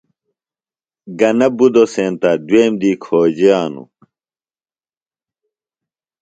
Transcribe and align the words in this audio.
گہ 1.19 1.29
نہ 1.37 1.47
بُدو 1.57 1.83
سینتہ 1.93 2.31
دُوئیم 2.47 2.73
دی 2.81 2.91
کھوجِیانوۡ۔ 3.03 3.89